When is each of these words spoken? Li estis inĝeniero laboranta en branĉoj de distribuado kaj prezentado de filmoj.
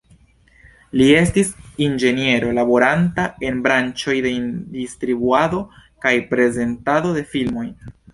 Li 0.99 1.05
estis 1.17 1.49
inĝeniero 1.87 2.49
laboranta 2.59 3.25
en 3.49 3.59
branĉoj 3.67 4.15
de 4.27 4.31
distribuado 4.79 5.61
kaj 6.07 6.15
prezentado 6.33 7.13
de 7.19 7.25
filmoj. 7.35 7.67